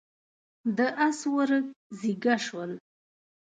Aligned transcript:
د 0.77 0.79
اس 1.05 1.19
ورږ 1.33 1.65
زيږه 1.99 2.35
شول. 2.45 2.71